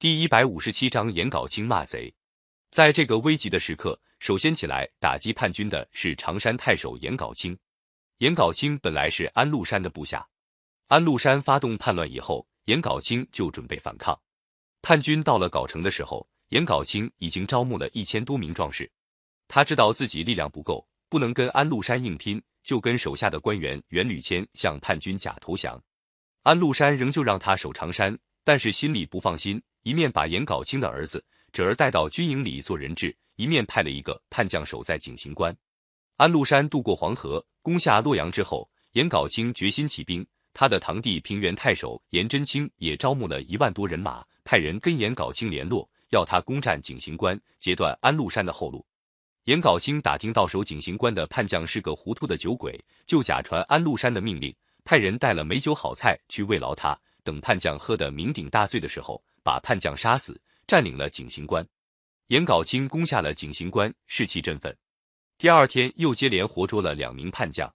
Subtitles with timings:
[0.00, 2.10] 第一百五十七章颜杲卿骂贼。
[2.70, 7.54] 在这个危急的时刻，首先起来打击叛军的是常山太守颜杲卿。
[8.16, 10.26] 颜杲卿本来是安禄山的部下，
[10.86, 14.18] 安禄山发动叛乱以后，颜杲卿就准备反抗。
[14.80, 18.90] 叛军到了藁城的时候，颜杲卿已经招募了一千多名壮士。
[19.48, 25.78] 他知道自己力量不够，不能跟安禄山硬拼，就跟手下的官员袁吕谦向叛军假投降。
[26.44, 29.62] 安禄山仍旧让他守常山，但是心里不放心。
[29.82, 35.56] 一面把颜杲卿的儿子侄儿带到军营里做人质，一面派了一个叛将守在景行关。
[36.16, 40.26] 安禄山渡过黄河，攻下洛阳之后，颜杲卿决心起兵。
[40.52, 48.84] 他的堂弟平原太守颜真卿也招募了一万多人马，派人跟颜杲卿联络，要他攻占景行关，截断安禄山的后路。
[49.44, 57.00] 颜杲卿打听到守景行关的叛将是个糊涂的酒鬼，就假传安禄山的命令，派人带了美酒好菜去慰劳他。
[57.24, 59.22] 等叛将喝得酩酊大醉的时候。
[59.42, 61.66] 把叛将杀死，占领了景行关。
[62.26, 64.76] 颜杲卿攻下了景行关，士气振奋。
[65.38, 67.74] 第二天又接连活捉了两名叛将。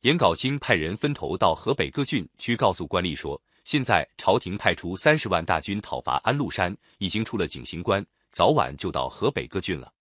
[0.00, 9.92] 颜杲卿派人分头到河北各郡去告诉官吏说，现在朝廷派出三十万大军讨伐安禄山，已经出了景行关，早晚就到河北各郡了。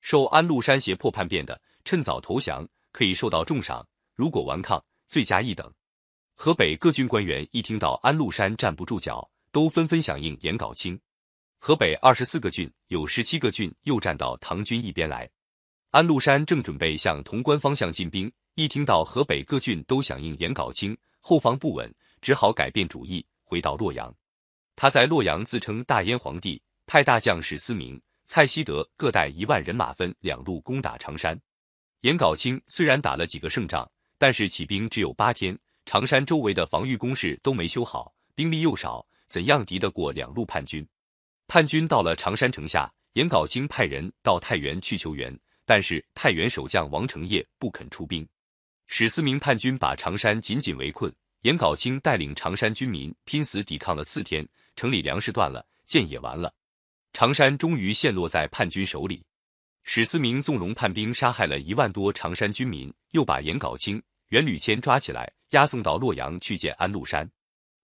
[0.00, 3.84] 受安禄山胁迫叛变的，趁早投降，可以受到重赏；
[4.14, 5.74] 如果顽抗，罪加一等。
[6.34, 10.98] 河北各郡官员一听到安禄山站不住脚，都纷纷响应颜杲卿。
[11.58, 15.30] 河北二十四个郡有十七个郡又站到唐军一边来。
[15.90, 24.12] 安禄山正准备向潼关方向进兵，一听到河北各郡都响应颜杲卿，后方不稳，只好改变主意，回到洛阳。
[24.74, 31.38] 他在洛阳自称大燕皇帝，派大将史思明、蔡希德各带一万人马分两路攻打常山。
[32.00, 35.56] 颜杲卿虽然打了几个胜仗，但是起兵只有八天。
[35.84, 40.86] 常山周围的防御工事都没修好，兵力又少，怎样敌得过两路叛军？
[41.48, 48.26] 叛军到了常山城下，颜杲卿派人到太原去求援，但是太原守将王承业不肯出兵。
[48.86, 51.12] 史思明叛军把常山紧紧围困，
[51.42, 54.46] 颜杲卿带领常山军民拼死抵抗了四天，
[54.76, 56.54] 城里粮食断了，箭也完了，
[57.12, 59.24] 常山终于陷落在叛军手里。
[59.82, 64.00] 史思明纵容叛兵杀害了一万多常山军民，又把颜杲卿。
[64.28, 67.30] 袁吕谦抓起来，押送到洛阳去见安禄山。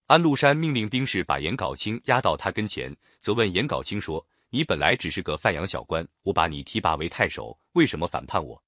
[0.07, 8.63] 安禄山命令兵士把颜杲卿押到他跟前，责问颜杲卿说：“你本来只是个范阳小官，我把你提拔为太守，为什么反叛我？”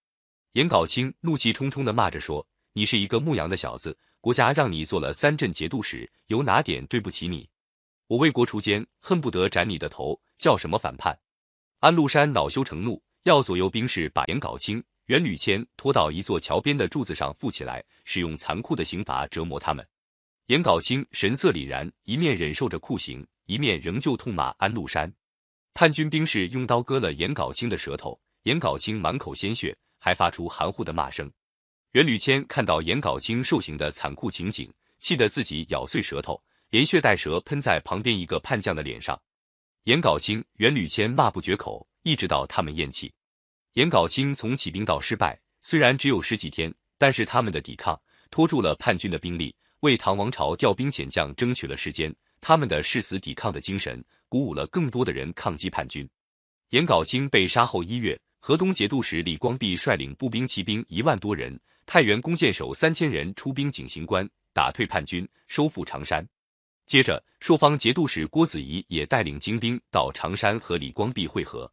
[0.53, 7.49] 颜杲卿怒气冲冲地骂着说：“你是一个牧羊的小子，国家让你做了三镇节度使，有哪点对不起你？
[8.06, 11.19] 我为国除奸，恨不得斩你的头，叫什么反叛？”
[11.81, 14.84] 安禄山恼羞成怒，要左右兵士把颜杲卿。
[15.10, 19.84] 袁吕谦拖到一座桥边的柱子上缚起来，使用残酷的刑罚折磨他们。
[20.47, 25.12] 颜杲卿神色凛然，一面忍受着酷刑，一面仍旧痛骂安禄山。
[25.75, 31.28] 叛军兵士用刀割了颜杲卿的舌头，颜杲卿满口鲜血，还发出含糊的骂声。
[31.91, 39.21] 袁吕谦看到颜杲卿受刑的残酷情景，气得自己咬碎舌头，连血带舌喷在旁边一个叛将的脸上。
[39.87, 43.12] 颜杲卿、袁吕谦骂不绝口，一直到他们咽气。
[43.75, 47.98] 颜杲卿从起兵到失败，虽然只有十几天，但是他们的抵抗
[48.28, 52.12] 拖住了叛军的兵力，为唐王朝调兵遣将争取了时间。
[52.41, 56.09] 他们的誓死抵抗的精神，鼓舞了更多的人抗击叛军。
[56.70, 66.26] 颜杲卿被杀后一月，河东节度使李光弼率领步兵骑兵一万多人，太原弓箭手三千人出兵景行关，打退叛军，收复常山。
[66.86, 71.70] 接着，朔方节度使郭子仪也带领精兵到常山和李光弼会合。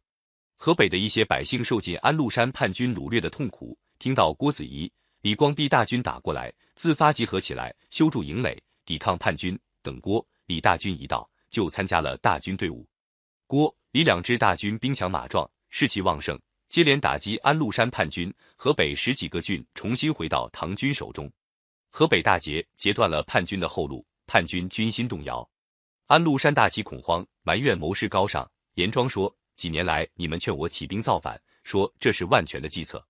[0.60, 9.56] 河北的一些百姓受尽安禄山叛军掳掠的痛苦，听到郭子仪、李光弼大军打过来，自发集合起来，修筑营垒，抵抗叛军。
[9.82, 12.84] 等郭、李大军一到，就参加了大军队伍。
[13.46, 16.36] 郭、李两支大军兵强马壮，士气旺盛，
[16.68, 18.34] 接连打击安禄山叛军。
[18.56, 21.30] 河北十几个郡重新回到唐军手中。
[21.88, 25.48] 河北大捷，截断了叛军的后路，叛军军心动摇。
[26.08, 28.50] 安禄山大起恐慌，埋怨谋士高尚。
[28.74, 29.32] 严庄说。
[29.58, 33.06] 几年来，你们劝我起兵造反，说这是万全的计策。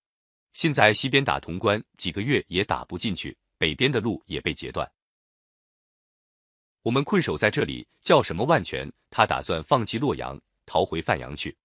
[0.55, 4.91] 现在西边打潼关，几个月也打不进去；北边的路也被截断，
[6.83, 8.91] 我们困守在这里，叫什么万全？
[9.11, 11.57] 他打算放弃洛阳，逃回范阳去。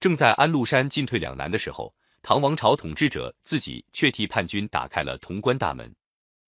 [0.00, 5.94] 正在安禄山进退两难的时候，唐王朝统治者自己却替叛军打开了潼关大门。